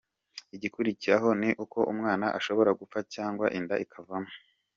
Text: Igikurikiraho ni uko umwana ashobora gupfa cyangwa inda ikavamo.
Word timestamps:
Igikurikiraho 0.55 1.29
ni 1.41 1.49
uko 1.63 1.79
umwana 1.91 2.25
ashobora 2.37 2.69
gupfa 2.79 2.99
cyangwa 3.13 3.45
inda 3.57 3.75
ikavamo. 3.83 4.31